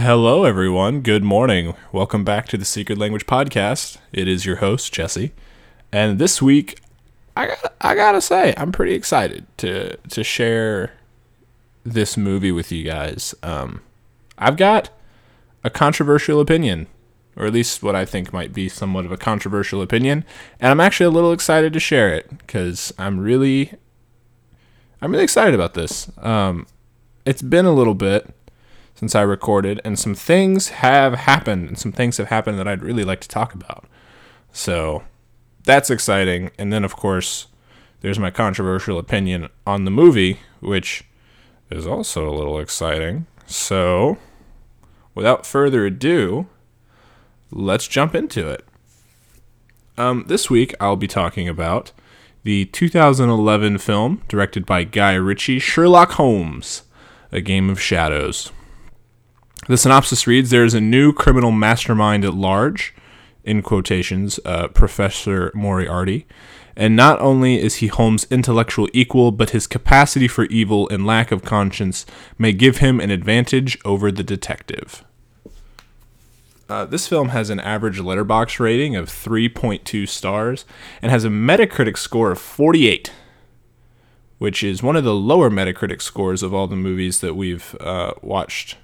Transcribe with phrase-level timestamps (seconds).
[0.00, 1.00] Hello, everyone.
[1.00, 1.74] Good morning.
[1.90, 3.98] Welcome back to the Secret Language Podcast.
[4.12, 5.32] It is your host, Jesse.
[5.90, 6.78] And this week,
[7.36, 10.92] I I gotta say, I'm pretty excited to to share
[11.82, 13.34] this movie with you guys.
[13.42, 13.80] Um,
[14.38, 14.90] I've got
[15.64, 16.86] a controversial opinion,
[17.34, 20.24] or at least what I think might be somewhat of a controversial opinion,
[20.60, 23.72] and I'm actually a little excited to share it because I'm really
[25.02, 26.08] I'm really excited about this.
[26.18, 26.68] Um,
[27.26, 28.32] it's been a little bit
[28.98, 32.82] since I recorded, and some things have happened, and some things have happened that I'd
[32.82, 33.84] really like to talk about.
[34.52, 35.04] So
[35.62, 36.50] that's exciting.
[36.58, 37.46] And then, of course,
[38.00, 41.04] there's my controversial opinion on the movie, which
[41.70, 43.28] is also a little exciting.
[43.46, 44.18] So,
[45.14, 46.48] without further ado,
[47.52, 48.64] let's jump into it.
[49.96, 51.92] Um, this week, I'll be talking about
[52.42, 56.82] the 2011 film directed by Guy Ritchie, Sherlock Holmes,
[57.30, 58.50] A Game of Shadows.
[59.68, 62.94] The synopsis reads There is a new criminal mastermind at large,
[63.44, 66.26] in quotations, uh, Professor Moriarty.
[66.74, 71.30] And not only is he Holmes' intellectual equal, but his capacity for evil and lack
[71.30, 72.06] of conscience
[72.38, 75.04] may give him an advantage over the detective.
[76.66, 80.64] Uh, this film has an average Letterboxd rating of 3.2 stars
[81.02, 83.12] and has a Metacritic score of 48,
[84.38, 88.12] which is one of the lower Metacritic scores of all the movies that we've uh,
[88.22, 88.78] watched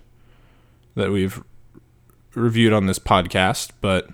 [0.94, 1.42] that we've
[2.34, 4.08] reviewed on this podcast, but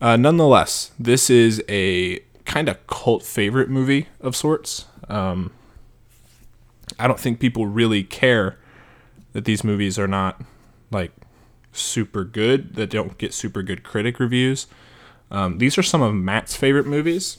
[0.00, 4.86] uh, nonetheless, this is a kind of cult favorite movie of sorts.
[5.08, 5.52] Um,
[6.98, 8.58] I don't think people really care
[9.32, 10.40] that these movies are not
[10.90, 11.12] like
[11.72, 14.66] super good, that don't get super good critic reviews.
[15.30, 17.38] Um, these are some of Matt's favorite movies.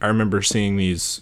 [0.00, 1.20] I remember seeing these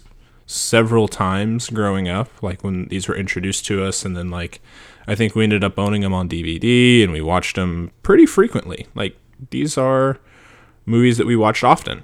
[0.49, 4.59] several times growing up, like when these were introduced to us, and then like
[5.07, 8.87] I think we ended up owning them on DVD and we watched them pretty frequently.
[8.95, 9.15] Like
[9.51, 10.19] these are
[10.87, 12.03] movies that we watched often.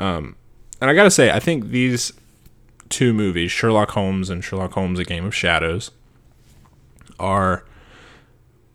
[0.00, 0.34] Um,
[0.80, 2.12] and I gotta say, I think these
[2.88, 5.92] two movies, Sherlock Holmes and Sherlock Holmes: A Game of Shadows,
[7.20, 7.64] are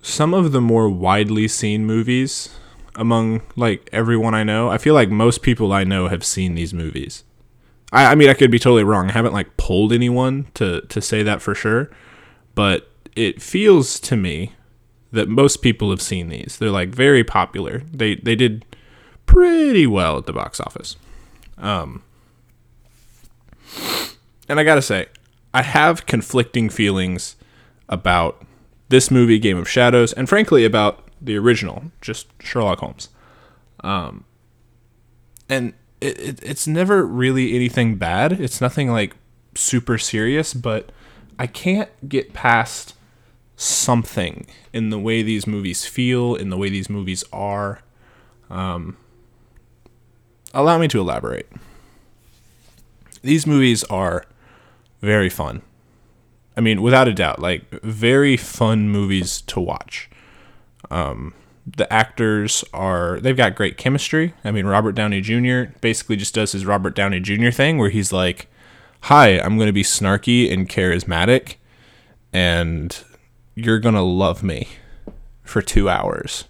[0.02, 2.58] some of the more widely seen movies
[2.96, 4.70] among like everyone I know.
[4.70, 7.26] I feel like most people I know have seen these movies.
[7.92, 9.10] I, I mean, I could be totally wrong.
[9.10, 11.90] I haven't like polled anyone to to say that for sure,
[12.56, 14.54] but it feels to me
[15.12, 16.58] that most people have seen these.
[16.60, 17.84] They're like very popular.
[17.92, 18.66] They they did
[19.26, 20.96] pretty well at the box office.
[21.58, 22.04] Um,
[24.48, 25.08] and I gotta say,
[25.54, 27.36] I have conflicting feelings
[27.90, 28.46] about
[28.90, 33.10] this movie, Game of Shadows, and frankly about the original, just Sherlock Holmes.
[33.82, 34.24] Um,
[35.50, 38.34] and it, it, it's never really anything bad.
[38.40, 39.16] It's nothing like
[39.56, 40.92] super serious, but
[41.40, 42.94] I can't get past
[43.56, 47.82] something in the way these movies feel, in the way these movies are.
[48.50, 48.98] Um,
[50.54, 51.48] allow me to elaborate.
[53.22, 54.26] These movies are
[55.02, 55.64] very fun.
[56.56, 60.10] I mean, without a doubt, like very fun movies to watch.
[60.90, 61.34] Um,
[61.76, 64.34] the actors are they've got great chemistry.
[64.44, 65.72] I mean, Robert Downey Jr.
[65.82, 67.50] basically just does his Robert Downey Jr.
[67.50, 68.48] thing where he's like,
[69.02, 71.56] "Hi, I'm going to be snarky and charismatic
[72.32, 73.04] and
[73.56, 74.70] you're going to love me
[75.44, 76.46] for 2 hours."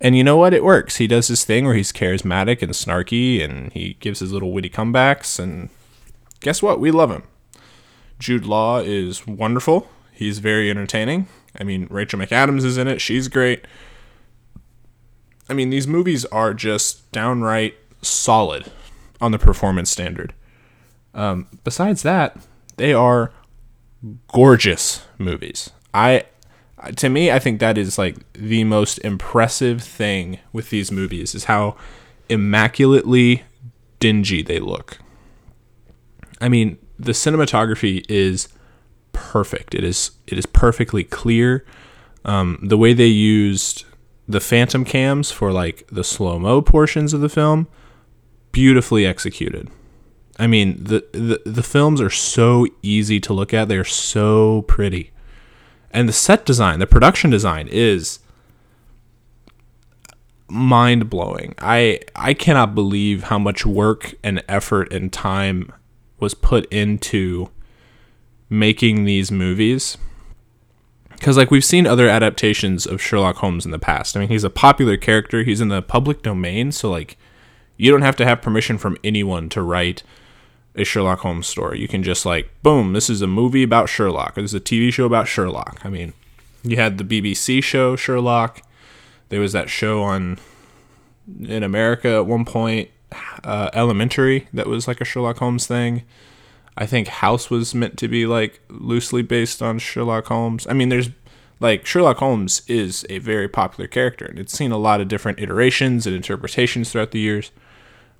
[0.00, 0.52] And you know what?
[0.52, 0.96] It works.
[0.96, 4.68] He does this thing where he's charismatic and snarky and he gives his little witty
[4.68, 5.70] comebacks and
[6.40, 6.80] guess what?
[6.80, 7.22] We love him.
[8.18, 9.88] Jude Law is wonderful.
[10.12, 11.28] He's very entertaining.
[11.58, 13.00] I mean, Rachel McAdams is in it.
[13.00, 13.64] She's great.
[15.52, 18.72] I mean, these movies are just downright solid
[19.20, 20.32] on the performance standard.
[21.12, 22.38] Um, besides that,
[22.78, 23.34] they are
[24.28, 25.68] gorgeous movies.
[25.92, 26.24] I,
[26.96, 31.44] to me, I think that is like the most impressive thing with these movies is
[31.44, 31.76] how
[32.30, 33.42] immaculately
[34.00, 35.00] dingy they look.
[36.40, 38.48] I mean, the cinematography is
[39.12, 39.74] perfect.
[39.74, 41.66] It is it is perfectly clear.
[42.24, 43.84] Um, the way they used
[44.28, 47.66] the phantom cams for like the slow mo portions of the film,
[48.52, 49.68] beautifully executed.
[50.38, 53.68] I mean, the, the the films are so easy to look at.
[53.68, 55.10] They're so pretty.
[55.90, 58.18] And the set design, the production design is
[60.48, 61.54] mind blowing.
[61.58, 65.72] I I cannot believe how much work and effort and time
[66.18, 67.50] was put into
[68.48, 69.96] making these movies
[71.22, 74.16] because like we've seen other adaptations of Sherlock Holmes in the past.
[74.16, 75.44] I mean, he's a popular character.
[75.44, 77.16] He's in the public domain, so like
[77.76, 80.02] you don't have to have permission from anyone to write
[80.74, 81.78] a Sherlock Holmes story.
[81.78, 84.60] You can just like, boom, this is a movie about Sherlock, or this is a
[84.60, 85.80] TV show about Sherlock.
[85.84, 86.12] I mean,
[86.64, 88.60] you had the BBC show Sherlock.
[89.28, 90.40] There was that show on
[91.40, 92.90] in America at one point,
[93.44, 96.02] uh, Elementary, that was like a Sherlock Holmes thing.
[96.76, 100.66] I think House was meant to be like loosely based on Sherlock Holmes.
[100.66, 101.10] I mean, there's
[101.60, 105.40] like Sherlock Holmes is a very popular character and it's seen a lot of different
[105.40, 107.50] iterations and interpretations throughout the years.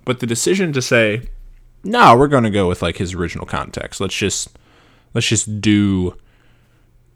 [0.05, 1.23] But the decision to say,
[1.85, 4.01] no, we're going to go with like his original context.
[4.01, 4.51] Let's just
[5.15, 6.11] let's just do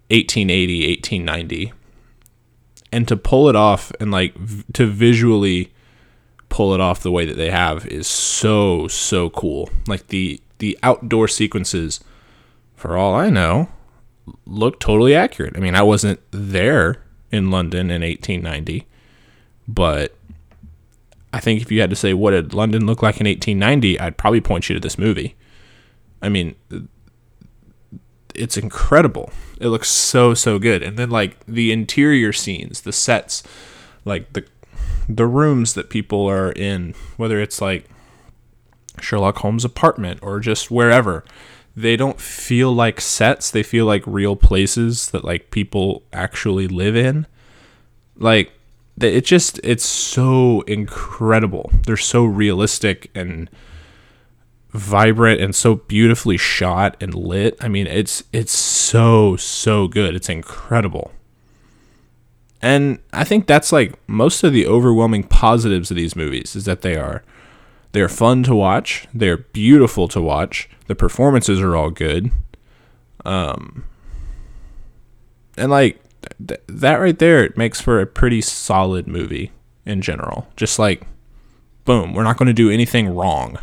[0.09, 1.73] 1880, 1890
[2.93, 5.73] and to pull it off and like v- to visually
[6.49, 9.69] pull it off the way that they have is so so cool.
[9.87, 12.01] Like the the outdoor sequences,
[12.75, 13.69] for all I know,
[14.45, 15.57] look totally accurate.
[15.57, 18.87] I mean, I wasn't there in London in 1890,
[19.69, 20.17] but
[21.33, 24.17] I think if you had to say what did London look like in 1890, I'd
[24.17, 25.37] probably point you to this movie.
[26.23, 26.55] I mean,
[28.35, 29.31] it's incredible.
[29.61, 30.83] It looks so so good.
[30.83, 33.43] And then like the interior scenes, the sets,
[34.05, 34.47] like the
[35.09, 37.89] the rooms that people are in, whether it's like
[39.01, 41.25] Sherlock Holmes' apartment or just wherever,
[41.77, 43.51] they don't feel like sets.
[43.51, 47.27] They feel like real places that like people actually live in.
[48.17, 48.53] Like
[49.01, 51.71] it just it's so incredible.
[51.85, 53.51] They're so realistic and
[54.71, 57.57] vibrant and so beautifully shot and lit.
[57.61, 60.15] I mean, it's it's so so good.
[60.15, 61.13] It's incredible.
[62.63, 66.81] And I think that's like most of the overwhelming positives of these movies is that
[66.81, 67.23] they are
[67.93, 72.31] they're fun to watch, they're beautiful to watch, the performances are all good.
[73.25, 73.85] Um
[75.57, 76.01] and like
[76.47, 79.53] th- that right there it makes for a pretty solid movie
[79.85, 80.49] in general.
[80.57, 81.07] Just like
[81.87, 83.59] boom, we're not going to do anything wrong.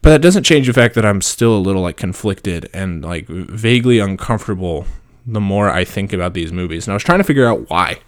[0.00, 3.26] But that doesn't change the fact that I'm still a little like conflicted and like
[3.28, 4.86] vaguely uncomfortable
[5.26, 6.86] the more I think about these movies.
[6.86, 8.00] And I was trying to figure out why.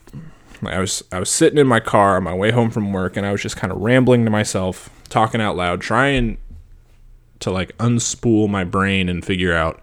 [0.63, 3.27] I was I was sitting in my car on my way home from work and
[3.27, 6.39] I was just kind of rambling to myself, talking out loud, trying
[7.41, 9.81] to like unspool my brain and figure out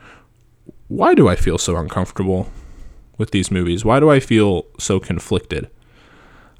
[0.87, 2.49] why do I feel so uncomfortable
[3.17, 3.85] with these movies?
[3.85, 5.69] Why do I feel so conflicted?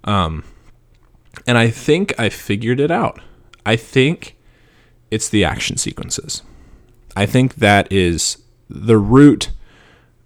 [0.03, 0.43] Um
[1.47, 3.19] and I think I figured it out.
[3.65, 4.37] I think
[5.09, 6.41] it's the action sequences.
[7.15, 8.37] I think that is
[8.69, 9.51] the root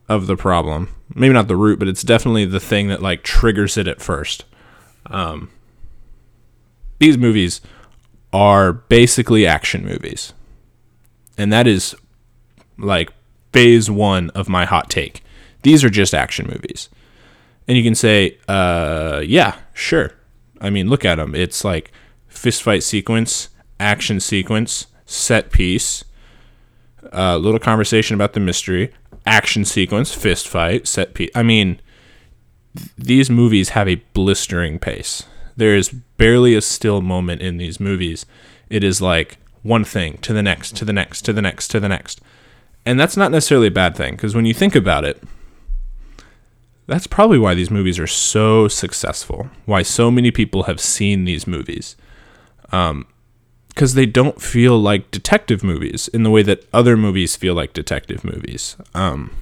[0.07, 0.89] of the problem.
[1.13, 4.45] Maybe not the root, but it's definitely the thing that like triggers it at first.
[5.07, 5.51] Um,
[6.99, 7.61] these movies
[8.33, 10.33] are basically action movies,
[11.37, 11.95] and that is
[12.77, 13.11] like
[13.53, 15.23] phase one of my hot take.
[15.61, 16.89] These are just action movies,
[17.67, 20.13] and you can say, uh, yeah, sure.
[20.59, 21.35] I mean, look at them.
[21.35, 21.91] It's like
[22.27, 23.49] fist fight sequence,
[23.79, 26.03] action sequence, set piece,
[27.03, 28.91] a uh, little conversation about the mystery,
[29.25, 31.31] action sequence, fist fight, set piece.
[31.35, 31.79] I mean,
[32.75, 35.23] th- these movies have a blistering pace.
[35.55, 38.25] There is barely a still moment in these movies.
[38.69, 41.79] It is like one thing to the next, to the next, to the next, to
[41.79, 42.21] the next.
[42.85, 45.23] And that's not necessarily a bad thing because when you think about it,
[46.87, 49.49] that's probably why these movies are so successful.
[49.65, 51.95] Why so many people have seen these movies.
[52.71, 53.07] Um,
[53.75, 57.73] because they don't feel like detective movies in the way that other movies feel like
[57.73, 58.77] detective movies.
[58.93, 59.35] Um,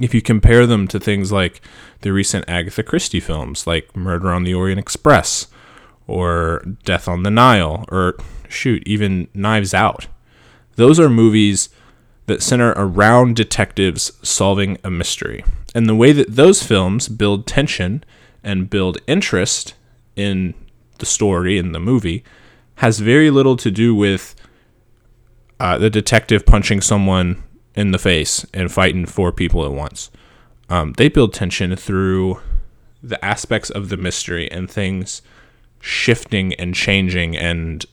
[0.00, 1.60] if you compare them to things like
[2.00, 5.46] the recent Agatha Christie films, like Murder on the Orient Express
[6.06, 8.16] or Death on the Nile, or
[8.48, 10.06] shoot, even Knives Out,
[10.76, 11.68] those are movies
[12.26, 15.44] that center around detectives solving a mystery.
[15.74, 18.04] And the way that those films build tension
[18.42, 19.74] and build interest
[20.14, 20.54] in
[20.98, 22.24] the story in the movie
[22.76, 24.34] has very little to do with
[25.58, 27.42] uh, the detective punching someone
[27.74, 30.10] in the face and fighting four people at once.
[30.68, 32.40] Um, they build tension through
[33.02, 35.22] the aspects of the mystery and things
[35.80, 37.86] shifting and changing and,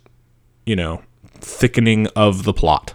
[0.65, 1.03] you know,
[1.35, 2.93] thickening of the plot.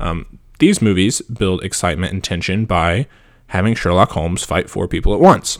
[0.00, 3.06] Um, these movies build excitement and tension by
[3.48, 5.58] having Sherlock Holmes fight four people at once.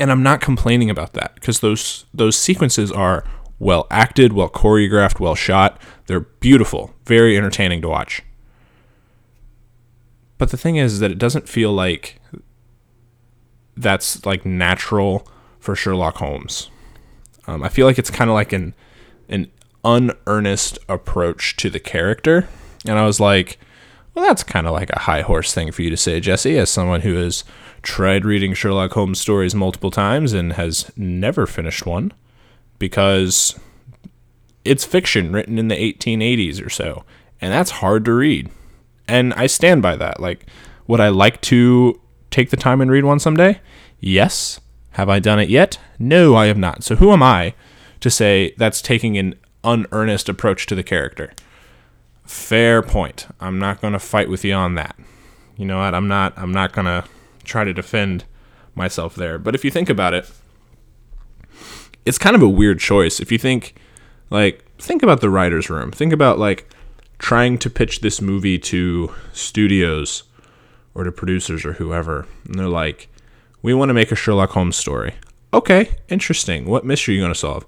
[0.00, 3.24] And I'm not complaining about that because those those sequences are
[3.58, 5.80] well acted, well choreographed, well shot.
[6.06, 8.22] They're beautiful, very entertaining to watch.
[10.36, 12.20] But the thing is that it doesn't feel like
[13.76, 15.26] that's like natural
[15.58, 16.70] for Sherlock Holmes.
[17.46, 18.74] Um, I feel like it's kind of like an
[19.28, 19.50] an
[19.84, 22.48] unearnest approach to the character,
[22.86, 23.58] and I was like,
[24.14, 26.70] well, that's kind of like a high horse thing for you to say, Jesse, as
[26.70, 27.44] someone who has
[27.82, 32.12] tried reading Sherlock Holmes stories multiple times and has never finished one
[32.78, 33.58] because
[34.64, 37.04] it's fiction written in the 1880s or so,
[37.40, 38.50] and that's hard to read.
[39.06, 40.20] And I stand by that.
[40.20, 40.46] Like
[40.86, 43.60] Would I like to take the time and read one someday?
[44.00, 44.60] Yes.
[44.92, 45.78] Have I done it yet?
[45.98, 46.82] No, I have not.
[46.82, 47.54] So who am I
[48.00, 51.32] to say that's taking an unearnest approach to the character?
[52.24, 53.26] Fair point.
[53.40, 54.96] I'm not going to fight with you on that.
[55.56, 55.94] You know what?
[55.94, 57.04] I'm not I'm not going to
[57.44, 58.24] try to defend
[58.74, 59.38] myself there.
[59.38, 60.30] But if you think about it,
[62.04, 63.20] it's kind of a weird choice.
[63.20, 63.74] If you think
[64.30, 65.90] like think about the writers room.
[65.90, 66.70] Think about like
[67.18, 70.24] trying to pitch this movie to studios
[70.94, 72.26] or to producers or whoever.
[72.46, 73.08] And they're like,
[73.62, 75.14] "We want to make a Sherlock Holmes story."
[75.52, 76.66] Okay, interesting.
[76.66, 77.66] What mystery are you going to solve?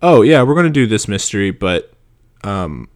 [0.00, 1.92] Oh, yeah, we're going to do this mystery, but
[2.44, 2.88] um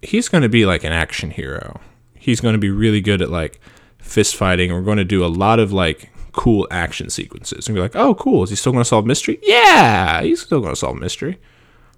[0.00, 1.80] he's going to be like an action hero.
[2.14, 3.60] He's going to be really good at like
[3.98, 4.72] fist fighting.
[4.72, 7.66] We're going to do a lot of like cool action sequences.
[7.66, 8.44] And be like, oh, cool.
[8.44, 9.40] Is he still going to solve mystery?
[9.42, 11.40] Yeah, he's still going to solve mystery.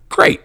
[0.08, 0.40] Great.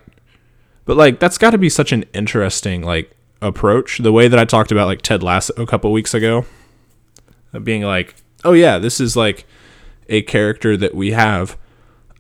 [0.83, 3.99] But like, that's got to be such an interesting like approach.
[3.99, 6.45] The way that I talked about like Ted Lasso a couple weeks ago,
[7.63, 9.45] being like, oh yeah, this is like
[10.09, 11.57] a character that we have.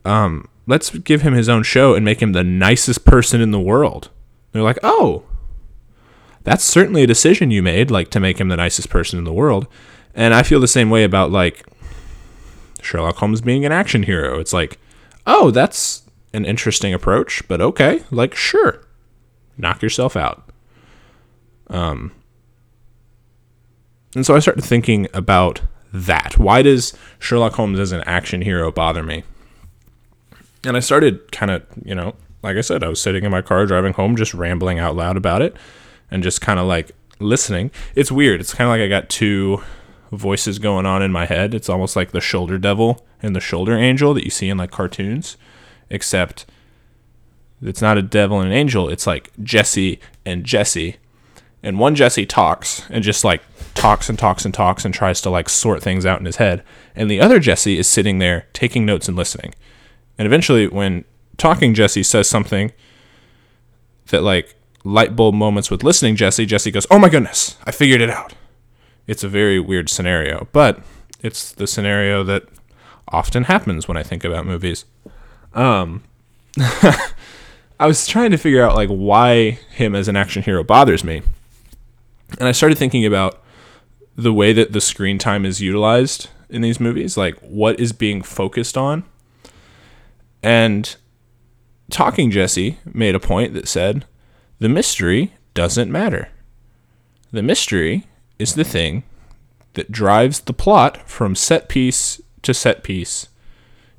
[0.05, 3.59] Um, let's give him his own show and make him the nicest person in the
[3.59, 4.11] world.
[4.53, 5.23] They're like, oh,
[6.45, 9.33] that's certainly a decision you made, like to make him the nicest person in the
[9.33, 9.67] world.
[10.15, 11.65] And I feel the same way about like
[12.81, 14.39] Sherlock Holmes being an action hero.
[14.39, 14.79] It's like,
[15.27, 16.03] oh, that's
[16.33, 18.81] an interesting approach, but okay, like sure,
[19.57, 20.49] knock yourself out.
[21.69, 22.11] Um,
[24.15, 25.61] and so I started thinking about
[25.93, 26.37] that.
[26.37, 29.23] Why does Sherlock Holmes as an action hero bother me?
[30.65, 33.41] And I started kind of, you know, like I said, I was sitting in my
[33.41, 35.55] car driving home, just rambling out loud about it
[36.11, 37.71] and just kind of like listening.
[37.95, 38.39] It's weird.
[38.39, 39.63] It's kind of like I got two
[40.11, 41.53] voices going on in my head.
[41.53, 44.71] It's almost like the shoulder devil and the shoulder angel that you see in like
[44.71, 45.37] cartoons,
[45.89, 46.45] except
[47.61, 48.89] it's not a devil and an angel.
[48.89, 50.97] It's like Jesse and Jesse.
[51.63, 53.41] And one Jesse talks and just like
[53.73, 56.63] talks and talks and talks and tries to like sort things out in his head.
[56.95, 59.55] And the other Jesse is sitting there taking notes and listening.
[60.17, 61.05] And eventually, when
[61.37, 62.71] talking Jesse says something
[64.07, 68.01] that like light bulb moments with listening Jesse, Jesse goes, "Oh my goodness, I figured
[68.01, 68.33] it out."
[69.07, 70.79] It's a very weird scenario, but
[71.21, 72.43] it's the scenario that
[73.07, 74.85] often happens when I think about movies.
[75.53, 76.03] Um
[77.79, 81.21] I was trying to figure out like why him as an action hero bothers me.
[82.39, 83.43] And I started thinking about
[84.15, 88.21] the way that the screen time is utilized in these movies, like what is being
[88.21, 89.03] focused on.
[90.41, 90.95] And
[91.91, 94.05] Talking Jesse made a point that said,
[94.59, 96.29] the mystery doesn't matter.
[97.31, 98.07] The mystery
[98.39, 99.03] is the thing
[99.73, 103.27] that drives the plot from set piece to set piece.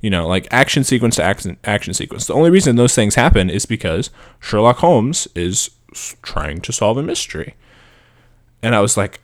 [0.01, 2.27] You know, like action sequence to action, action sequence.
[2.27, 5.71] The only reason those things happen is because Sherlock Holmes is
[6.21, 7.55] trying to solve a mystery.
[8.61, 9.19] And I was like,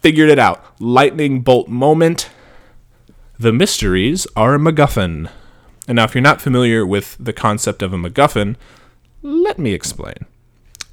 [0.00, 0.64] figured it out.
[0.80, 2.30] Lightning bolt moment.
[3.38, 5.30] The mysteries are a MacGuffin.
[5.86, 8.56] And now, if you're not familiar with the concept of a MacGuffin,
[9.22, 10.26] let me explain.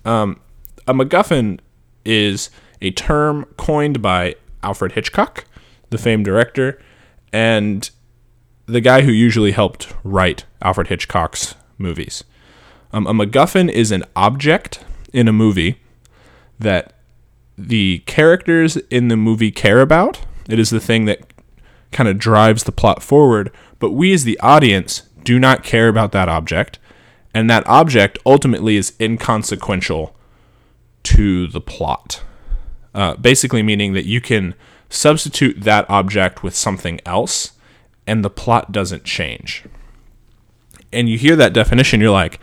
[0.06, 0.40] Um,
[0.88, 1.60] a MacGuffin
[2.06, 2.50] is
[2.86, 5.46] a term coined by Alfred Hitchcock,
[5.90, 6.80] the famed director,
[7.34, 7.90] and
[8.68, 12.24] the guy who usually helped write Alfred Hitchcock's movies.
[12.94, 15.82] Um, a MacGuffin is an object in a movie
[16.60, 16.94] that
[17.58, 20.22] the characters in the movie care about.
[20.48, 21.22] It is the thing that
[21.92, 26.12] kind of drives the plot forward, but we as the audience do not care about
[26.12, 26.78] that object,
[27.34, 30.16] and that object ultimately is inconsequential
[31.02, 32.22] to the plot.
[32.96, 34.56] Uh, basically, meaning that you can
[34.90, 37.52] substitute that object with something else,
[38.08, 39.66] and the plot doesn't change.
[40.92, 42.40] And you hear that definition, you're like,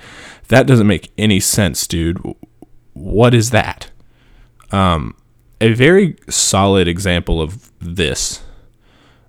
[0.48, 2.20] that doesn't make any sense, dude.
[2.92, 3.90] What is that?
[4.70, 5.16] Um,
[5.60, 8.42] a very solid example of this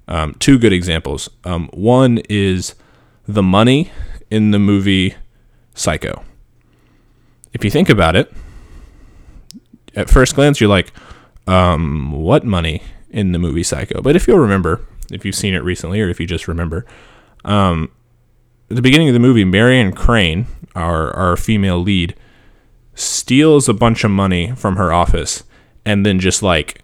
[0.07, 1.29] um, two good examples.
[1.43, 2.75] Um, one is
[3.27, 3.91] the money
[4.29, 5.15] in the movie
[5.75, 6.23] Psycho.
[7.53, 8.31] If you think about it,
[9.95, 10.91] at first glance, you're like,
[11.47, 14.01] um, what money in the movie Psycho?
[14.01, 16.85] But if you'll remember, if you've seen it recently or if you just remember,
[17.45, 17.91] um,
[18.69, 22.15] at the beginning of the movie, Marion Crane, our, our female lead,
[22.95, 25.43] steals a bunch of money from her office
[25.85, 26.81] and then just like,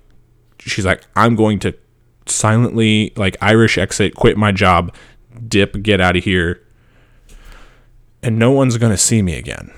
[0.59, 1.73] she's like, I'm going to
[2.25, 4.93] silently like Irish exit, quit my job,
[5.47, 6.61] dip, get out of here,
[8.21, 9.71] and no one's going to see me again.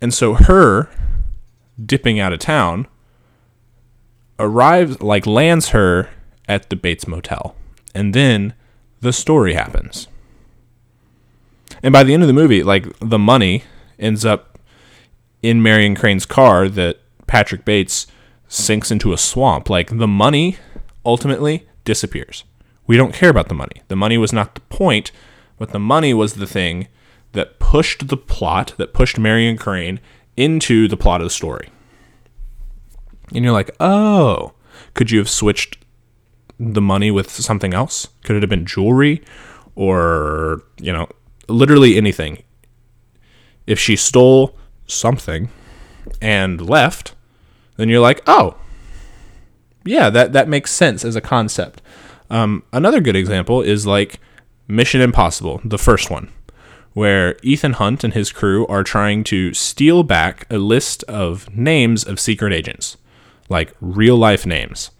[0.00, 0.88] And so her
[1.84, 2.86] dipping out of town
[4.38, 6.10] arrives like lands her
[6.48, 7.54] at the Bates Motel.
[7.94, 8.54] And then
[9.00, 10.08] the story happens.
[11.82, 13.64] And by the end of the movie, like the money
[13.98, 14.58] ends up
[15.42, 18.06] in Marion Crane's car that Patrick Bates
[18.48, 19.68] sinks into a swamp.
[19.70, 20.56] Like the money
[21.04, 22.44] ultimately disappears.
[22.86, 23.82] We don't care about the money.
[23.88, 25.12] The money was not the point,
[25.58, 26.88] but the money was the thing
[27.32, 30.00] that pushed the plot, that pushed Marion Crane
[30.36, 31.68] into the plot of the story.
[33.34, 34.54] And you're like, oh,
[34.94, 35.78] could you have switched
[36.58, 38.08] the money with something else?
[38.24, 39.22] Could it have been jewelry
[39.74, 41.08] or, you know,
[41.48, 42.42] literally anything?
[43.66, 44.56] If she stole
[44.86, 45.50] something
[46.20, 47.14] and left,
[47.76, 48.56] then you're like, oh,
[49.84, 51.80] yeah, that, that makes sense as a concept.
[52.30, 54.20] Um, another good example is like
[54.66, 56.30] Mission Impossible, the first one,
[56.92, 62.04] where Ethan Hunt and his crew are trying to steal back a list of names
[62.04, 62.96] of secret agents,
[63.48, 64.90] like real life names.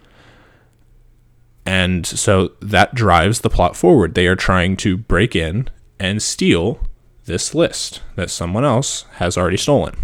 [1.67, 4.15] And so that drives the plot forward.
[4.15, 5.69] They are trying to break in
[6.01, 6.81] and steal
[7.27, 9.95] this list that someone else has already stolen.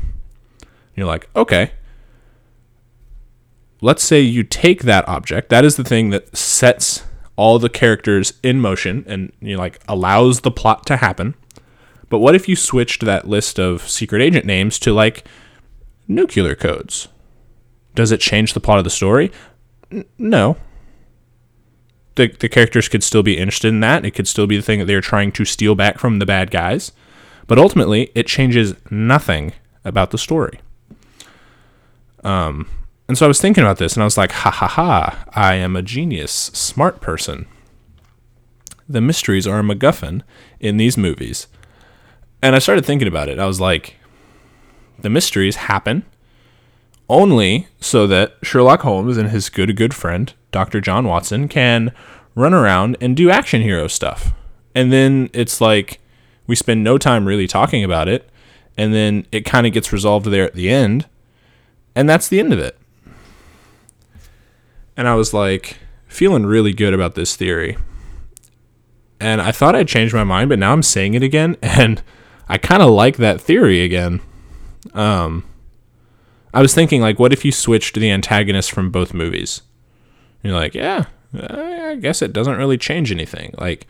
[0.94, 1.72] You're like, okay.
[3.80, 5.48] Let's say you take that object.
[5.48, 7.04] That is the thing that sets
[7.36, 11.34] all the characters in motion and you like allows the plot to happen.
[12.08, 15.26] But what if you switched that list of secret agent names to like
[16.06, 17.08] nuclear codes?
[17.94, 19.30] Does it change the plot of the story?
[19.90, 20.56] N- no,
[22.16, 24.04] the, the characters could still be interested in that.
[24.04, 26.50] It could still be the thing that they're trying to steal back from the bad
[26.50, 26.92] guys.
[27.46, 29.52] But ultimately, it changes nothing
[29.84, 30.60] about the story.
[32.22, 32.68] Um,
[33.08, 35.54] and so I was thinking about this and I was like, ha ha ha, I
[35.54, 37.46] am a genius, smart person.
[38.88, 40.22] The mysteries are a MacGuffin
[40.60, 41.48] in these movies.
[42.42, 43.38] And I started thinking about it.
[43.38, 43.96] I was like,
[44.98, 46.04] the mysteries happen
[47.08, 50.80] only so that Sherlock Holmes and his good, good friend, Dr.
[50.80, 51.92] John Watson, can
[52.34, 54.32] run around and do action hero stuff.
[54.74, 56.00] And then it's like
[56.46, 58.28] we spend no time really talking about it.
[58.76, 61.06] And then it kind of gets resolved there at the end.
[61.94, 62.76] And that's the end of it.
[64.96, 65.78] And I was like,
[66.08, 67.76] feeling really good about this theory.
[69.20, 71.56] And I thought I'd changed my mind, but now I'm saying it again.
[71.62, 72.02] And
[72.46, 74.20] I kind of like that theory again.
[74.92, 75.44] Um,
[76.54, 79.62] I was thinking, like, what if you switched the antagonist from both movies?
[80.42, 83.54] You're like, yeah, I guess it doesn't really change anything.
[83.58, 83.88] Like,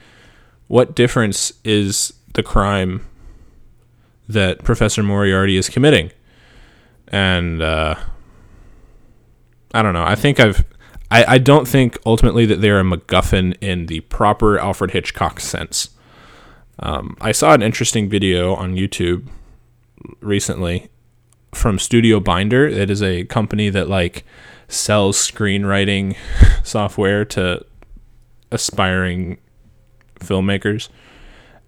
[0.66, 3.06] what difference is the crime
[4.28, 6.10] that Professor Moriarty is committing?
[7.08, 7.96] And uh,
[9.74, 10.04] I don't know.
[10.04, 10.64] I think I've.
[11.10, 15.90] I, I don't think ultimately that they're a MacGuffin in the proper Alfred Hitchcock sense.
[16.78, 19.28] Um, I saw an interesting video on YouTube
[20.20, 20.88] recently
[21.54, 22.66] from Studio Binder.
[22.66, 24.24] It is a company that like
[24.68, 26.16] sells screenwriting
[26.64, 27.64] software to
[28.50, 29.38] aspiring
[30.20, 30.88] filmmakers.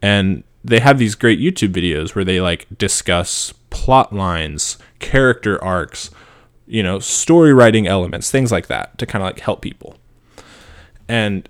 [0.03, 6.11] And they have these great YouTube videos where they like discuss plot lines, character arcs,
[6.67, 9.97] you know, story writing elements, things like that to kind of like help people.
[11.09, 11.49] And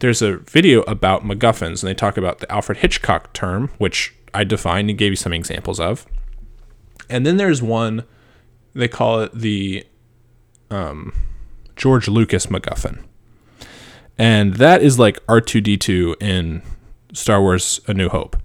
[0.00, 4.44] there's a video about MacGuffins, and they talk about the Alfred Hitchcock term, which I
[4.44, 6.06] defined and gave you some examples of.
[7.08, 8.04] And then there's one
[8.74, 9.86] they call it the
[10.70, 11.12] um,
[11.76, 13.02] George Lucas MacGuffin,
[14.18, 16.62] and that is like R two D two in
[17.12, 18.36] Star Wars: A New Hope,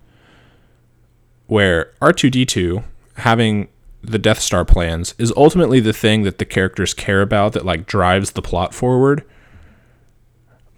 [1.47, 2.83] where R two D two
[3.15, 3.67] having
[4.03, 7.85] the Death Star plans is ultimately the thing that the characters care about that like
[7.85, 9.23] drives the plot forward.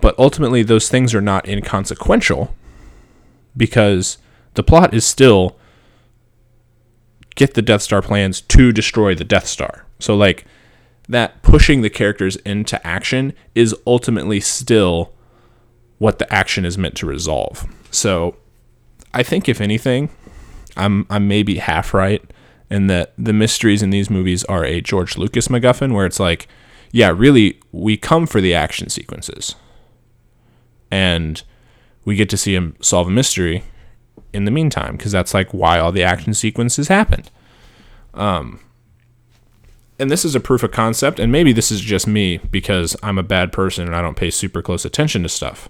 [0.01, 2.53] But ultimately, those things are not inconsequential
[3.55, 4.17] because
[4.55, 5.57] the plot is still
[7.35, 9.85] get the Death Star plans to destroy the Death Star.
[9.99, 10.45] So like
[11.07, 15.13] that pushing the characters into action is ultimately still
[15.97, 17.65] what the action is meant to resolve.
[17.91, 18.35] So
[19.13, 20.09] I think if anything,
[20.75, 22.23] I'm I'm maybe half right
[22.69, 26.47] in that the mysteries in these movies are a George Lucas MacGuffin where it's like,
[26.91, 29.55] yeah, really we come for the action sequences.
[30.89, 31.41] And
[32.05, 33.63] we get to see him solve a mystery
[34.33, 37.29] in the meantime because that's like why all the action sequences happened.
[38.13, 38.59] Um,
[39.99, 43.17] and this is a proof of concept, and maybe this is just me because I'm
[43.17, 45.69] a bad person and I don't pay super close attention to stuff.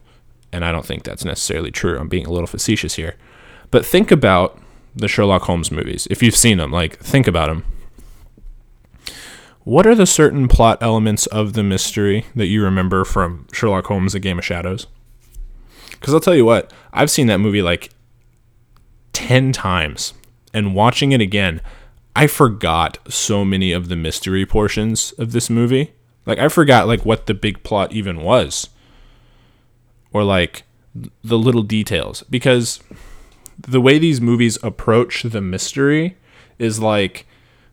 [0.51, 1.97] And I don't think that's necessarily true.
[1.97, 3.15] I'm being a little facetious here.
[3.71, 4.59] But think about
[4.95, 6.07] the Sherlock Holmes movies.
[6.11, 7.65] If you've seen them, like, think about them.
[9.63, 14.13] What are the certain plot elements of the mystery that you remember from Sherlock Holmes:
[14.13, 14.87] A Game of Shadows?
[15.91, 17.89] Because I'll tell you what, I've seen that movie like
[19.13, 20.13] 10 times.
[20.53, 21.61] And watching it again,
[22.15, 25.93] I forgot so many of the mystery portions of this movie.
[26.25, 28.69] Like I forgot like what the big plot even was.
[30.11, 30.63] Or like
[31.23, 32.79] the little details because
[33.57, 36.17] the way these movies approach the mystery
[36.59, 37.25] is like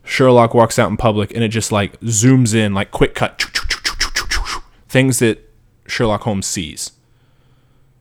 [0.05, 3.45] Sherlock walks out in public and it just like zooms in like quick cut
[4.89, 5.49] things that
[5.87, 6.93] Sherlock Holmes sees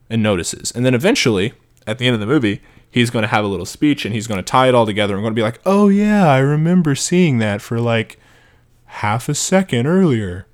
[0.10, 0.72] and notices.
[0.72, 1.54] And then eventually,
[1.86, 4.28] at the end of the movie, he's going to have a little speech and he's
[4.28, 6.96] going to tie it all together and going to be like, "Oh yeah, I remember
[6.96, 8.20] seeing that for like
[8.86, 10.48] half a second earlier."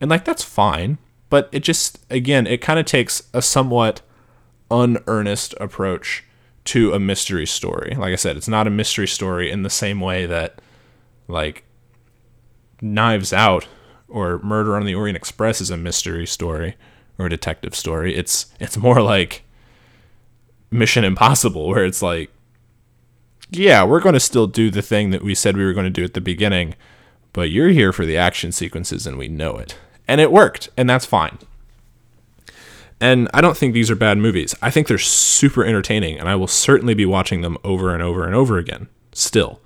[0.00, 0.98] And like that's fine,
[1.30, 4.02] but it just again, it kind of takes a somewhat
[4.70, 6.24] unearnest approach
[6.64, 7.94] to a mystery story.
[7.96, 10.60] Like I said, it's not a mystery story in the same way that
[11.28, 11.64] like
[12.80, 13.66] Knives Out
[14.08, 16.76] or Murder on the Orient Express is a mystery story
[17.18, 18.14] or a detective story.
[18.14, 19.43] It's it's more like
[20.74, 22.30] Mission Impossible where it's like
[23.50, 25.90] yeah, we're going to still do the thing that we said we were going to
[25.90, 26.74] do at the beginning,
[27.32, 29.76] but you're here for the action sequences and we know it.
[30.06, 31.38] And it worked, and that's fine.
[33.00, 34.54] And I don't think these are bad movies.
[34.60, 38.24] I think they're super entertaining, and I will certainly be watching them over and over
[38.24, 38.88] and over again.
[39.12, 39.60] Still,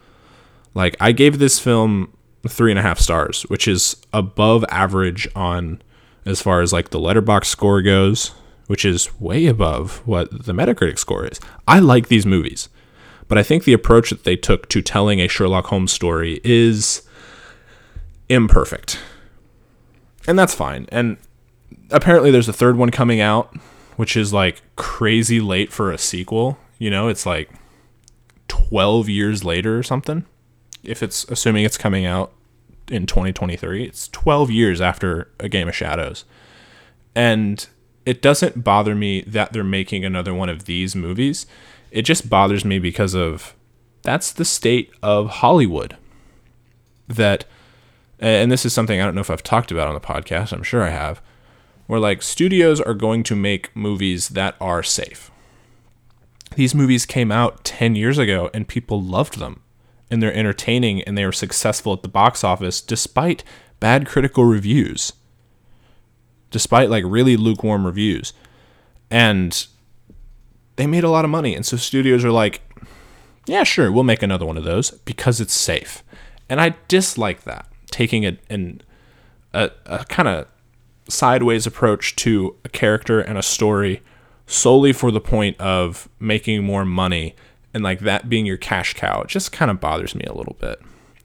[0.75, 2.12] like I gave this film
[2.47, 5.83] three and a half stars, which is above average on
[6.25, 8.33] as far as like the Letterboxd score goes,
[8.68, 11.40] which is way above what the Metacritic score is.
[11.66, 12.68] I like these movies,
[13.26, 17.02] but I think the approach that they took to telling a Sherlock Holmes story is
[18.28, 19.00] imperfect.
[20.28, 20.87] And that's fine.
[20.92, 21.16] And
[21.90, 23.57] apparently there's a third one coming out,
[23.96, 26.59] which is like crazy late for a sequel.
[26.78, 27.50] You know, it's like
[28.48, 30.26] 12 years later or something.
[30.85, 32.33] If it's assuming it's coming out
[32.88, 36.26] in 2023, it's 12 years after A Game of Shadows.
[37.14, 37.66] And
[38.09, 41.44] it doesn't bother me that they're making another one of these movies.
[41.90, 43.55] It just bothers me because of
[44.01, 45.99] that's the state of Hollywood.
[47.07, 47.44] That
[48.18, 50.55] and this is something I don't know if I've talked about on the podcast.
[50.55, 51.21] I'm sure I have
[51.87, 55.31] where like studios are going to make movies that are safe.
[56.57, 59.61] These movies came out 10 years ago and people loved them.
[60.11, 63.44] And they're entertaining and they were successful at the box office despite
[63.81, 65.12] bad critical reviews.
[66.51, 68.33] Despite like really lukewarm reviews.
[69.11, 69.67] And
[70.77, 71.55] they made a lot of money.
[71.55, 72.63] And so studios are like,
[73.47, 76.03] yeah, sure, we'll make another one of those because it's safe.
[76.49, 78.83] And I dislike that, taking a, an,
[79.53, 80.47] a, a kind of
[81.09, 84.03] sideways approach to a character and a story
[84.47, 87.35] solely for the point of making more money
[87.75, 89.23] and like that being your cash cow.
[89.23, 90.81] It just kind of bothers me a little bit.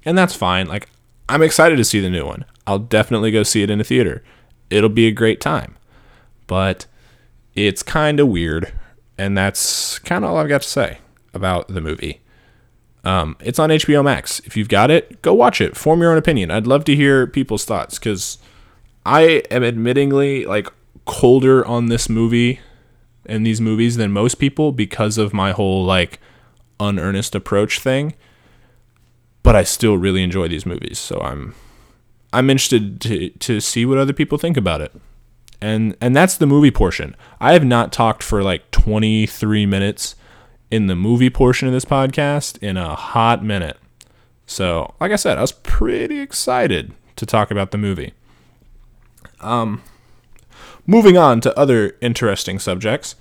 [0.06, 0.68] And that's fine.
[0.68, 0.90] Like
[1.30, 2.46] I'm excited to see the new one.
[2.68, 4.24] I'll definitely go see it in a theater.
[4.70, 5.78] It'll be a great time.
[6.48, 6.86] But
[7.56, 8.74] it's kind of weird
[9.18, 10.98] and that's kind of all I've got to say
[11.34, 12.22] about the movie.
[13.04, 14.40] Um, it's on HBO Max.
[14.42, 15.76] If you've got it, go watch it.
[15.76, 16.52] Form your own opinion.
[16.52, 18.38] I'd love to hear people's thoughts because
[19.06, 20.68] I am admittingly like
[21.06, 22.60] colder on this movie
[23.26, 26.20] and these movies than most people because of my whole like
[26.80, 28.14] unearnest approach thing.
[29.44, 31.54] But I still really enjoy these movies, so I'm
[32.34, 34.92] I'm interested to to see what other people think about it.
[35.62, 37.16] And and that's the movie portion.
[37.40, 40.16] I have not talked for like 23 minutes
[40.70, 43.78] in the movie portion of this podcast in a hot minute.
[44.46, 48.14] So, like I said, I was pretty excited to talk about the movie.
[49.40, 49.84] Um,
[50.86, 53.16] moving on to other interesting subjects.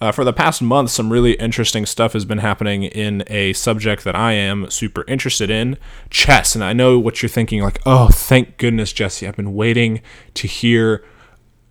[0.00, 4.02] Uh, for the past month, some really interesting stuff has been happening in a subject
[4.04, 5.76] that I am super interested in
[6.08, 6.54] chess.
[6.54, 9.28] And I know what you're thinking like, oh, thank goodness, Jesse.
[9.28, 10.00] I've been waiting
[10.34, 11.04] to hear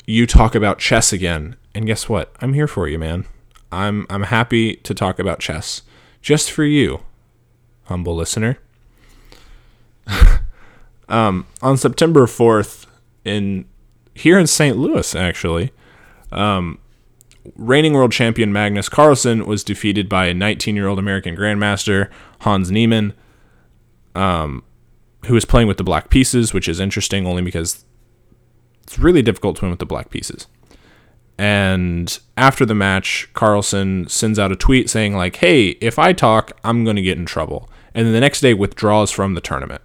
[0.05, 1.55] you talk about chess again.
[1.73, 2.35] And guess what?
[2.39, 3.25] I'm here for you, man.
[3.71, 5.81] I'm, I'm happy to talk about chess
[6.21, 7.01] just for you,
[7.85, 8.59] humble listener.
[11.09, 12.85] um, on September 4th,
[13.25, 13.65] in
[14.13, 14.77] here in St.
[14.77, 15.71] Louis, actually.
[16.31, 16.79] Um,
[17.55, 22.09] reigning world champion Magnus Carlsen was defeated by a 19 year old American Grandmaster,
[22.41, 23.13] Hans Niemann,
[24.15, 24.63] um,
[25.25, 27.85] who was playing with the black pieces, which is interesting only because
[28.83, 30.47] it's really difficult to win with the black pieces.
[31.37, 36.51] And after the match, Carlsen sends out a tweet saying, like, hey, if I talk,
[36.65, 37.69] I'm going to get in trouble.
[37.93, 39.81] And then the next day withdraws from the tournament,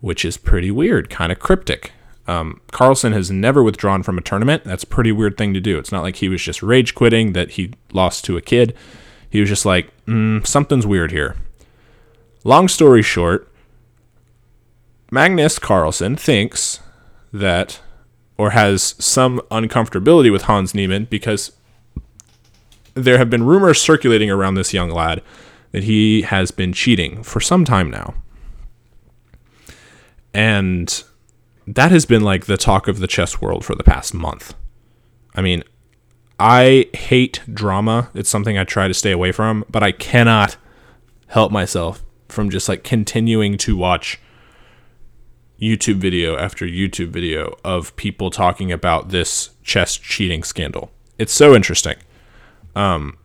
[0.00, 1.92] which is pretty weird, kind of cryptic.
[2.26, 4.64] Um, Carlsen has never withdrawn from a tournament.
[4.64, 5.78] That's a pretty weird thing to do.
[5.78, 8.74] It's not like he was just rage quitting that he lost to a kid.
[9.28, 11.36] He was just like, mm, something's weird here.
[12.44, 13.48] Long story short,
[15.10, 16.80] Magnus Carlsen thinks
[17.32, 17.80] that,
[18.38, 21.52] or has some uncomfortability with Hans Niemann because
[22.94, 25.22] there have been rumors circulating around this young lad
[25.72, 28.14] that he has been cheating for some time now.
[30.32, 31.02] And
[31.66, 34.54] that has been like the talk of the chess world for the past month.
[35.34, 35.64] I mean,
[36.38, 38.10] I hate drama.
[38.14, 40.56] It's something I try to stay away from, but I cannot
[41.28, 44.20] help myself from just like continuing to watch
[45.60, 50.90] YouTube video after YouTube video of people talking about this chess cheating scandal.
[51.18, 51.96] It's so interesting.
[52.74, 53.18] Um,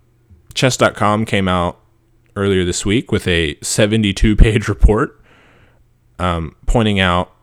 [0.53, 1.79] chess.com came out
[2.35, 5.19] earlier this week with a 72 page report
[6.19, 7.33] um, pointing out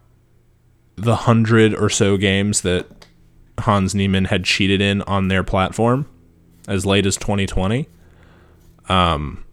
[0.96, 2.86] the hundred or so games that
[3.60, 6.06] Hans Niemann had cheated in on their platform
[6.68, 7.88] as late as 2020.
[8.88, 9.44] Um,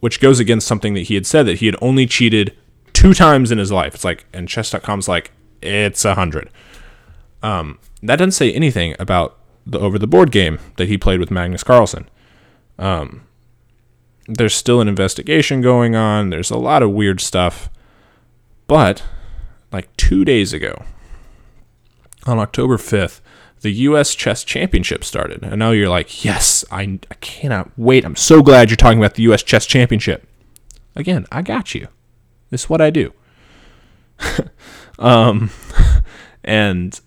[0.00, 2.56] which goes against something that he had said that he had only cheated
[2.92, 3.94] two times in his life.
[3.94, 5.30] It's like, and chess.com's like,
[5.62, 6.50] it's a hundred.
[7.42, 11.30] Um, that doesn't say anything about the over the board game that he played with
[11.30, 12.08] Magnus Carlsen.
[12.78, 13.26] Um,
[14.26, 16.30] there's still an investigation going on.
[16.30, 17.68] There's a lot of weird stuff.
[18.66, 19.02] But
[19.72, 20.82] like two days ago,
[22.26, 23.20] on October 5th,
[23.60, 24.14] the U.S.
[24.14, 25.42] Chess Championship started.
[25.42, 28.04] And now you're like, yes, I, I cannot wait.
[28.04, 29.42] I'm so glad you're talking about the U.S.
[29.42, 30.26] Chess Championship.
[30.96, 31.88] Again, I got you.
[32.50, 33.12] This is what I do.
[34.98, 35.50] um,
[36.44, 36.98] and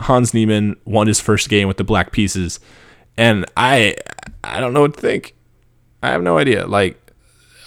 [0.00, 2.60] Hans Niemann won his first game with the black pieces,
[3.16, 3.96] and I
[4.42, 5.34] I don't know what to think.
[6.02, 6.66] I have no idea.
[6.66, 7.00] Like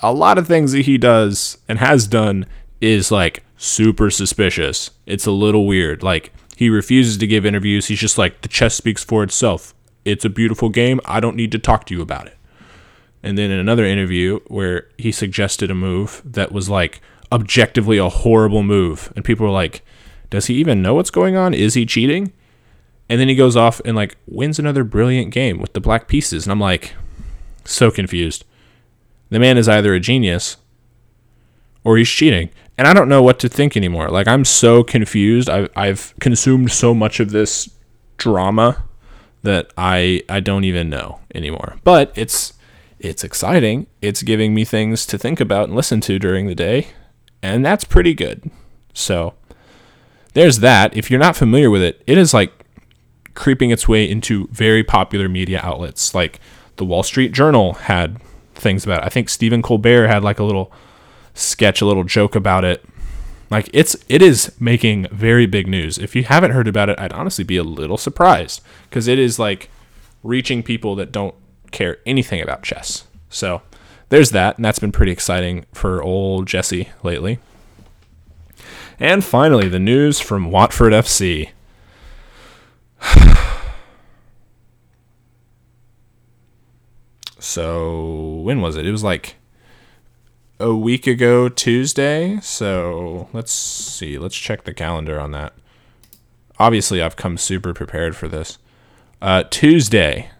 [0.03, 2.45] a lot of things that he does and has done
[2.79, 4.91] is like super suspicious.
[5.05, 6.03] It's a little weird.
[6.03, 7.87] Like he refuses to give interviews.
[7.87, 9.73] He's just like the chess speaks for itself.
[10.05, 11.01] It's a beautiful game.
[11.05, 12.37] I don't need to talk to you about it.
[13.21, 18.07] And then in another interview where he suggested a move that was like objectively a
[18.07, 19.81] horrible move and people were like,
[20.29, 21.53] does he even know what's going on?
[21.53, 22.31] Is he cheating?
[23.09, 26.45] And then he goes off and like wins another brilliant game with the black pieces.
[26.45, 26.93] And I'm like,
[27.65, 28.45] so confused.
[29.29, 30.57] The man is either a genius
[31.83, 32.49] or he's cheating.
[32.77, 34.09] And I don't know what to think anymore.
[34.09, 35.49] Like I'm so confused.
[35.49, 37.69] I've I've consumed so much of this
[38.17, 38.83] drama
[39.43, 41.77] that I I don't even know anymore.
[41.83, 42.53] But it's
[42.99, 43.87] it's exciting.
[44.01, 46.87] It's giving me things to think about and listen to during the day,
[47.41, 48.49] and that's pretty good.
[48.93, 49.33] So
[50.33, 50.95] there's that.
[50.95, 52.51] If you're not familiar with it, it is like
[53.33, 56.13] creeping its way into very popular media outlets.
[56.13, 56.39] Like
[56.77, 58.19] the Wall Street Journal had
[58.55, 59.05] things about it.
[59.05, 60.71] I think Stephen Colbert had like a little
[61.37, 62.83] sketch, a little joke about it.
[63.49, 65.97] Like it's it is making very big news.
[65.97, 69.39] If you haven't heard about it, I'd honestly be a little surprised because it is
[69.39, 69.69] like
[70.23, 71.35] reaching people that don't
[71.71, 73.05] care anything about chess.
[73.29, 73.61] So
[74.09, 77.39] there's that, and that's been pretty exciting for old Jesse lately.
[78.99, 81.51] And finally, the news from Watford FC.
[87.39, 88.85] so when was it?
[88.87, 89.35] It was like
[90.59, 92.39] a week ago Tuesday.
[92.41, 94.17] So let's see.
[94.17, 95.53] Let's check the calendar on that.
[96.59, 98.57] Obviously, I've come super prepared for this.
[99.21, 100.31] Uh, Tuesday,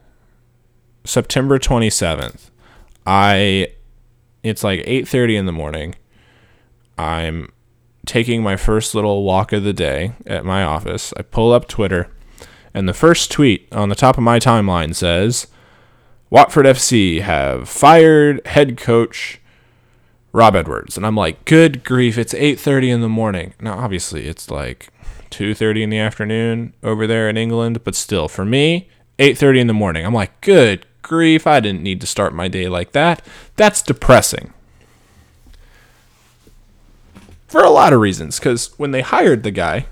[1.03, 2.49] September 27th.
[3.06, 3.69] I
[4.43, 5.95] it's like 8:30 in the morning.
[6.97, 7.51] I'm
[8.06, 11.13] taking my first little walk of the day at my office.
[11.17, 12.10] I pull up Twitter,
[12.73, 15.47] and the first tweet on the top of my timeline says,
[16.30, 19.39] "Watford FC have fired head coach
[20.38, 24.50] Rob Edwards." And I'm like, "Good grief, it's 8:30 in the morning." Now, obviously, it's
[24.50, 24.89] like
[25.30, 28.88] 2:30 in the afternoon over there in England, but still for me,
[29.19, 30.06] 8:30 in the morning.
[30.06, 33.21] I'm like, "Good grief, I didn't need to start my day like that.
[33.56, 34.54] That's depressing.
[37.47, 39.86] For a lot of reasons, because when they hired the guy,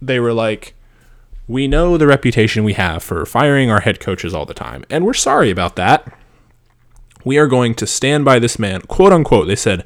[0.00, 0.74] they were like,
[1.48, 5.04] we know the reputation we have for firing our head coaches all the time, and
[5.04, 6.16] we're sorry about that.
[7.24, 9.46] We are going to stand by this man, quote unquote.
[9.46, 9.84] They said,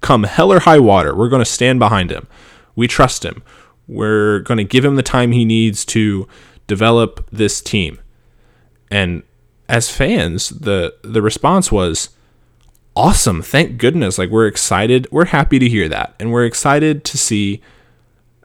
[0.00, 2.26] come hell or high water, we're going to stand behind him.
[2.74, 3.42] We trust him.
[3.88, 6.28] We're going to give him the time he needs to
[6.66, 8.00] develop this team.
[8.90, 9.22] And
[9.68, 12.10] as fans, the the response was
[12.94, 13.42] awesome.
[13.42, 14.18] Thank goodness.
[14.18, 15.08] Like we're excited.
[15.10, 16.14] We're happy to hear that.
[16.20, 17.60] And we're excited to see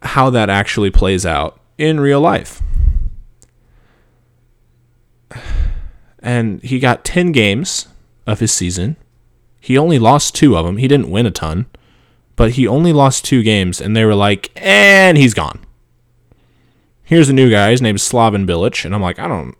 [0.03, 2.61] how that actually plays out in real life.
[6.23, 7.87] And he got 10 games
[8.25, 8.97] of his season.
[9.59, 10.77] He only lost 2 of them.
[10.77, 11.67] He didn't win a ton,
[12.35, 15.59] but he only lost 2 games and they were like, "And he's gone."
[17.03, 17.71] Here's a new guy.
[17.71, 19.55] His name's Slaven Bilic, and I'm like, I don't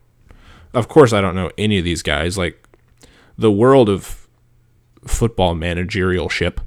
[0.74, 2.38] of course, I don't know any of these guys.
[2.38, 2.66] Like
[3.38, 4.28] the world of
[5.06, 6.62] football managerial ship,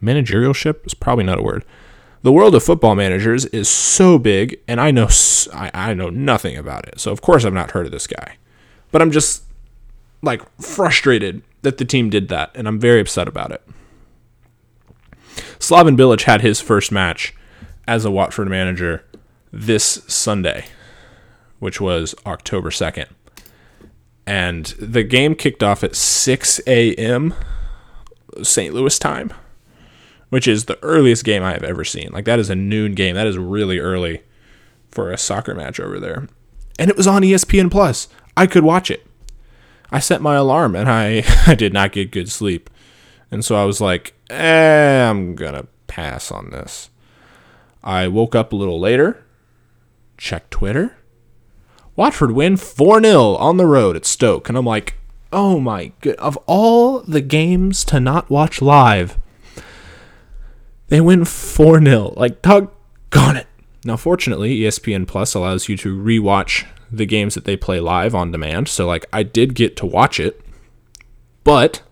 [0.00, 1.64] managerial ship is probably not a word.
[2.22, 5.08] The world of football managers is so big, and I know
[5.52, 6.98] I know nothing about it.
[6.98, 8.36] So of course I've not heard of this guy,
[8.90, 9.44] but I'm just
[10.22, 13.62] like frustrated that the team did that, and I'm very upset about it.
[15.58, 17.34] Slaven Bilic had his first match
[17.86, 19.04] as a Watford manager
[19.52, 20.66] this Sunday,
[21.58, 23.08] which was October 2nd
[24.26, 27.34] and the game kicked off at 6 a.m.
[28.42, 28.74] St.
[28.74, 29.32] Louis time,
[30.30, 32.10] which is the earliest game I have ever seen.
[32.12, 33.14] Like that is a noon game.
[33.14, 34.22] That is really early
[34.90, 36.26] for a soccer match over there.
[36.78, 38.08] And it was on ESPN Plus.
[38.36, 39.06] I could watch it.
[39.90, 42.70] I set my alarm and I, I did not get good sleep.
[43.30, 46.90] And so I was like, eh, I'm going to pass on this.
[47.82, 49.24] I woke up a little later,
[50.16, 50.96] checked Twitter.
[51.94, 54.48] Watford win 4 0 on the road at Stoke.
[54.48, 54.94] And I'm like,
[55.32, 56.16] oh my god.
[56.16, 59.18] Of all the games to not watch live,
[60.88, 62.14] they win 4 0.
[62.16, 63.46] Like, doggone it.
[63.84, 68.30] Now, fortunately, ESPN Plus allows you to rewatch the games that they play live on
[68.30, 68.68] demand.
[68.68, 70.40] So, like, I did get to watch it,
[71.44, 71.82] but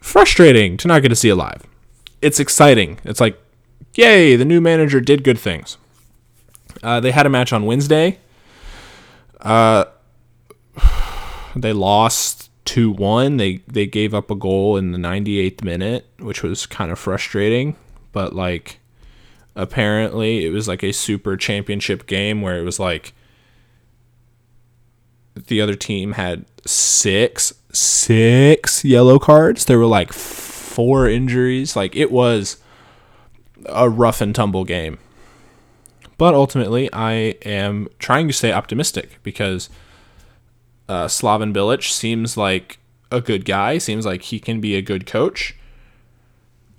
[0.00, 1.62] frustrating to not get to see it live.
[2.20, 2.98] It's exciting.
[3.04, 3.40] It's like,
[3.94, 5.76] yay, the new manager did good things.
[6.82, 8.18] Uh, they had a match on Wednesday.
[9.40, 9.84] Uh,
[11.56, 13.36] they lost 2 1.
[13.36, 17.76] They, they gave up a goal in the 98th minute, which was kind of frustrating.
[18.12, 18.80] But, like,
[19.54, 23.12] apparently it was like a super championship game where it was like
[25.34, 29.64] the other team had six six yellow cards.
[29.64, 31.76] There were like four injuries.
[31.76, 32.58] Like it was
[33.66, 34.98] a rough and tumble game.
[36.18, 37.12] But ultimately, I
[37.44, 39.68] am trying to stay optimistic because
[40.88, 42.78] uh, Slaven Bilic seems like
[43.10, 43.78] a good guy.
[43.78, 45.56] Seems like he can be a good coach.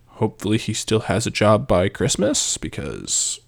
[0.07, 3.39] Hopefully, he still has a job by Christmas because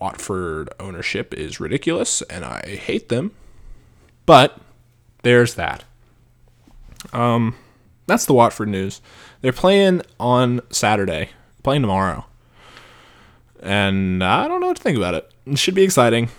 [0.00, 3.32] Watford ownership is ridiculous and I hate them.
[4.26, 4.58] But
[5.22, 5.84] there's that.
[7.12, 7.56] Um,
[8.06, 9.00] that's the Watford news.
[9.40, 11.30] They're playing on Saturday,
[11.62, 12.26] playing tomorrow.
[13.62, 15.30] And I don't know what to think about it.
[15.46, 16.30] It should be exciting.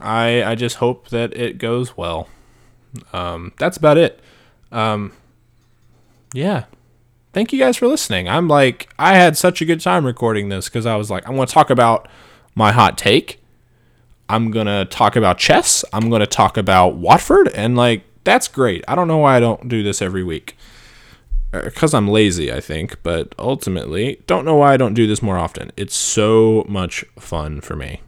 [0.00, 2.28] I I just hope that it goes well.
[3.12, 4.20] Um, that's about it.
[4.72, 5.12] Um,
[6.32, 6.64] yeah,
[7.32, 8.28] thank you guys for listening.
[8.28, 11.30] I'm like, I had such a good time recording this because I was like, I
[11.30, 12.08] want to talk about
[12.54, 13.40] my hot take.
[14.28, 15.84] I'm going to talk about chess.
[15.92, 17.48] I'm going to talk about Watford.
[17.48, 18.84] And like, that's great.
[18.86, 20.56] I don't know why I don't do this every week.
[21.50, 23.02] Because uh, I'm lazy, I think.
[23.02, 25.72] But ultimately, don't know why I don't do this more often.
[25.76, 28.02] It's so much fun for me.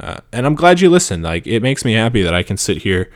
[0.00, 1.22] Uh, and I'm glad you listened.
[1.22, 3.10] Like, it makes me happy that I can sit here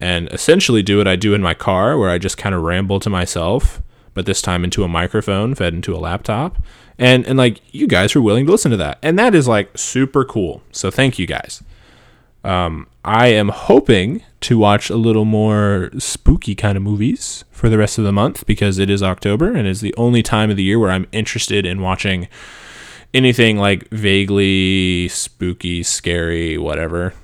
[0.00, 3.00] and essentially do what I do in my car, where I just kind of ramble
[3.00, 3.80] to myself
[4.16, 6.56] but this time into a microphone fed into a laptop.
[6.98, 8.98] And and like you guys are willing to listen to that.
[9.02, 10.62] And that is like super cool.
[10.72, 11.62] So thank you guys.
[12.42, 17.76] Um, I am hoping to watch a little more spooky kind of movies for the
[17.76, 20.62] rest of the month because it is October and is the only time of the
[20.62, 22.28] year where I'm interested in watching
[23.12, 27.14] anything like vaguely spooky, scary, whatever.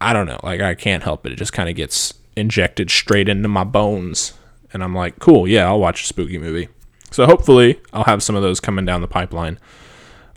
[0.00, 0.40] I don't know.
[0.42, 1.32] Like I can't help it.
[1.32, 4.32] It just kind of gets injected straight into my bones
[4.72, 6.68] and I'm like, cool, yeah, I'll watch a spooky movie.
[7.10, 9.58] So hopefully I'll have some of those coming down the pipeline.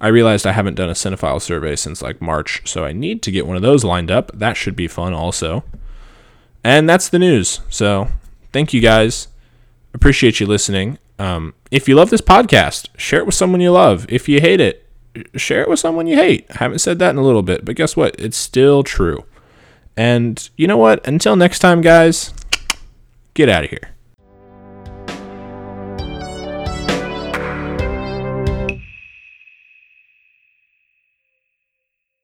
[0.01, 3.31] I realized I haven't done a cinephile survey since like March, so I need to
[3.31, 4.31] get one of those lined up.
[4.33, 5.63] That should be fun also.
[6.63, 7.61] And that's the news.
[7.69, 8.09] So
[8.51, 9.27] thank you guys.
[9.93, 10.97] Appreciate you listening.
[11.19, 14.05] Um, if you love this podcast, share it with someone you love.
[14.09, 14.85] If you hate it,
[15.35, 16.47] share it with someone you hate.
[16.49, 18.19] I haven't said that in a little bit, but guess what?
[18.19, 19.23] It's still true.
[19.95, 21.05] And you know what?
[21.07, 22.33] Until next time, guys,
[23.35, 23.92] get out of here.